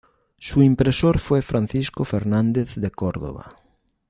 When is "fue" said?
1.19-1.43